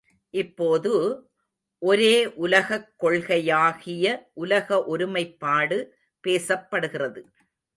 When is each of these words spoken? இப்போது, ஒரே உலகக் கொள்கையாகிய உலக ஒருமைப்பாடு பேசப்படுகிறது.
இப்போது, 0.29 0.93
ஒரே 1.79 2.33
உலகக் 2.33 2.93
கொள்கையாகிய 3.03 4.27
உலக 4.33 4.85
ஒருமைப்பாடு 4.85 5.95
பேசப்படுகிறது. 6.27 7.21